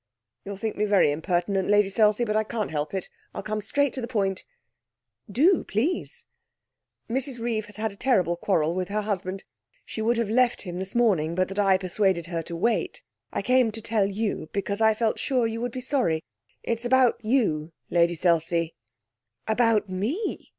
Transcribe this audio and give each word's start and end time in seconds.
'You'll 0.43 0.57
think 0.57 0.77
me 0.77 0.85
very 0.85 1.11
impertinent, 1.11 1.69
Lady 1.69 1.89
Selsey. 1.89 2.25
But 2.25 2.35
I 2.35 2.43
can't 2.43 2.71
help 2.71 2.91
it. 2.95 3.07
I'll 3.35 3.43
come 3.43 3.61
straight 3.61 3.93
to 3.93 4.01
the 4.01 4.07
point.' 4.07 4.45
'Do, 5.31 5.63
please.' 5.63 6.25
'Mrs 7.07 7.39
Reeve 7.39 7.67
has 7.67 7.75
had 7.75 7.91
a 7.91 7.95
terrible 7.95 8.35
quarrel 8.35 8.73
with 8.73 8.87
her 8.87 9.03
husband. 9.03 9.43
She 9.85 10.01
would 10.01 10.17
have 10.17 10.27
left 10.27 10.63
him 10.63 10.79
this 10.79 10.95
morning, 10.95 11.35
but 11.35 11.49
that 11.49 11.59
I 11.59 11.77
persuaded 11.77 12.25
her 12.25 12.41
to 12.41 12.55
wait. 12.55 13.03
I 13.31 13.43
came 13.43 13.71
to 13.73 13.79
tell 13.79 14.07
you 14.07 14.49
because 14.53 14.81
I 14.81 14.95
felt 14.95 15.19
sure 15.19 15.45
you 15.45 15.61
would 15.61 15.71
be 15.71 15.81
sorry. 15.81 16.23
It's 16.63 16.83
about 16.83 17.23
you, 17.23 17.71
Lady 17.91 18.15
Selsey.' 18.15 18.73
'About 19.47 19.87
me!' 19.87 20.49